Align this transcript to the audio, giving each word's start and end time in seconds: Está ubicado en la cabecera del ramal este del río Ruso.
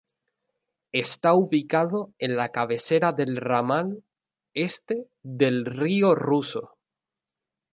Está 0.93 1.35
ubicado 1.35 2.11
en 2.17 2.35
la 2.35 2.49
cabecera 2.49 3.11
del 3.11 3.35
ramal 3.37 4.03
este 4.55 5.05
del 5.21 5.63
río 5.63 6.15
Ruso. 6.15 6.75